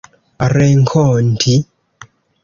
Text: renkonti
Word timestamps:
renkonti 0.53 1.53